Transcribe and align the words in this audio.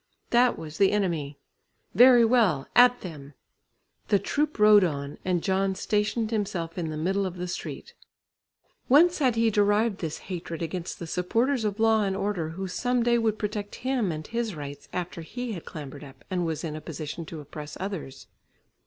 That 0.31 0.57
was 0.57 0.79
the 0.79 0.91
enemy! 0.91 1.37
very 1.93 2.25
well 2.25 2.67
at 2.75 3.01
them! 3.01 3.35
The 4.07 4.17
troop 4.17 4.57
rode 4.57 4.83
on 4.83 5.19
and 5.23 5.43
John 5.43 5.75
stationed 5.75 6.31
himself 6.31 6.75
in 6.75 6.89
the 6.89 6.97
middle 6.97 7.23
of 7.23 7.37
the 7.37 7.47
street. 7.47 7.93
Whence 8.87 9.19
had 9.19 9.35
he 9.35 9.51
derived 9.51 9.99
this 9.99 10.17
hatred 10.25 10.63
against 10.63 10.97
the 10.97 11.05
supporters 11.05 11.63
of 11.65 11.79
law 11.79 12.01
and 12.01 12.15
order, 12.15 12.49
who 12.49 12.67
some 12.67 13.03
day 13.03 13.19
would 13.19 13.37
protect 13.37 13.75
him 13.85 14.11
and 14.11 14.25
his 14.25 14.55
rights 14.55 14.87
after 14.91 15.21
he 15.21 15.51
had 15.51 15.65
clambered 15.65 16.03
up, 16.03 16.25
and 16.31 16.47
was 16.47 16.63
in 16.63 16.75
a 16.75 16.81
position 16.81 17.23
to 17.27 17.39
oppress 17.39 17.77
others? 17.79 18.25